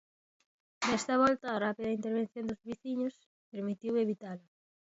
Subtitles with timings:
[0.87, 3.15] Desta volta, a rápida intervención dos veciños
[3.53, 4.45] permitiu evitala.